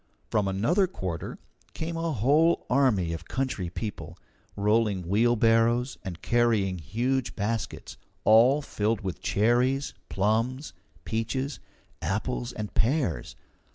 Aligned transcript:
From 0.31 0.47
another 0.47 0.87
quarter 0.87 1.37
came 1.75 1.95
a 1.95 2.11
whole 2.11 2.65
army 2.71 3.13
of 3.13 3.25
country 3.27 3.69
people, 3.69 4.17
rolling 4.55 5.07
wheelbarrows 5.07 5.95
and 6.03 6.23
carrying 6.23 6.79
huge 6.79 7.35
baskets, 7.35 7.97
all 8.23 8.63
filled 8.63 9.01
with 9.01 9.21
cherries, 9.21 9.93
plums, 10.09 10.73
peaches, 11.05 11.59
apples, 12.01 12.51
and 12.51 12.73
pears. 12.73 13.35